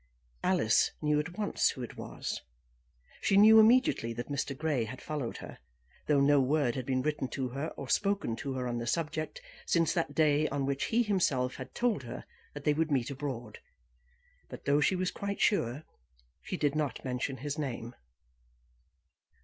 [0.43, 2.41] Alice knew at once who it was.
[3.21, 4.57] She knew, immediately, that Mr.
[4.57, 5.59] Grey had followed her,
[6.07, 9.43] though no word had been written to her or spoken to her on the subject
[9.67, 12.25] since that day on which he himself had told her
[12.55, 13.59] that they would meet abroad.
[14.49, 15.83] But though she was quite sure,
[16.41, 17.93] she did not mention his name.